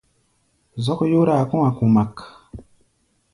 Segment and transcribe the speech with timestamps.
[0.85, 2.15] Zɔ́k yóráa kɔ̧́-a̧ kumak.